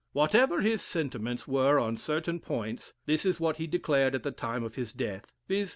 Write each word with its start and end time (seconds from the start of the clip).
Whatever 0.13 0.61
his 0.61 0.81
sentiments 0.81 1.47
were 1.47 1.77
on 1.77 1.95
certain 1.95 2.39
points, 2.39 2.91
this 3.05 3.23
is 3.23 3.39
what 3.39 3.57
he 3.57 3.67
declared 3.67 4.15
at 4.15 4.23
the 4.23 4.31
time 4.31 4.63
of 4.63 4.73
his 4.73 4.93
death 4.93 5.31
viz. 5.47 5.69